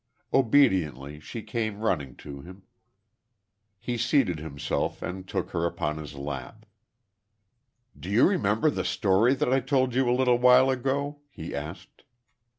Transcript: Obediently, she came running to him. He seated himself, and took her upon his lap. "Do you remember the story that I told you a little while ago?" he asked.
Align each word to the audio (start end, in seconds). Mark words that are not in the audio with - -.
Obediently, 0.33 1.19
she 1.19 1.43
came 1.43 1.81
running 1.81 2.15
to 2.15 2.41
him. 2.41 2.63
He 3.77 3.99
seated 3.99 4.39
himself, 4.39 5.03
and 5.03 5.27
took 5.27 5.51
her 5.51 5.63
upon 5.67 5.97
his 5.99 6.15
lap. 6.15 6.65
"Do 7.99 8.09
you 8.09 8.27
remember 8.27 8.71
the 8.71 8.83
story 8.83 9.35
that 9.35 9.53
I 9.53 9.59
told 9.59 9.93
you 9.93 10.09
a 10.09 10.17
little 10.17 10.39
while 10.39 10.71
ago?" 10.71 11.19
he 11.29 11.53
asked. 11.53 12.01